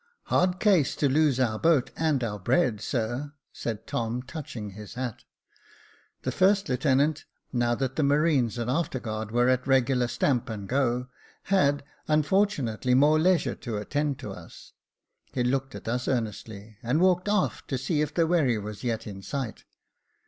"Hard 0.33 0.59
case 0.59 0.95
to 0.95 1.07
lose 1.07 1.39
our 1.39 1.59
boat 1.59 1.91
and 1.95 2.23
our 2.23 2.39
bread, 2.39 2.81
sir," 2.81 3.33
said 3.53 3.85
Tom, 3.85 4.23
touching 4.23 4.71
his 4.71 4.95
hat. 4.95 5.25
The 6.23 6.31
first 6.31 6.67
lieutenant, 6.67 7.25
now 7.53 7.75
that 7.75 7.97
the 7.97 8.01
marines 8.03 8.57
and 8.57 8.67
after 8.67 8.99
guard 8.99 9.29
were 9.29 9.47
at 9.47 9.67
a 9.67 9.69
regular 9.69 10.07
stamp 10.07 10.49
and 10.49 10.67
go, 10.67 11.09
had, 11.43 11.83
unfortunately, 12.07 12.95
more 12.95 13.19
leisure 13.19 13.53
to 13.53 13.77
attend 13.77 14.17
to 14.21 14.31
us. 14.31 14.73
He 15.33 15.43
looked 15.43 15.75
at 15.75 15.87
us 15.87 16.07
earnestly, 16.07 16.79
and 16.81 16.99
walked 16.99 17.29
aft 17.29 17.67
to 17.67 17.77
see 17.77 18.01
if 18.01 18.11
the 18.11 18.25
wherry 18.25 18.57
was 18.57 18.83
yet 18.83 19.05
in 19.05 19.21
sight. 19.21 19.65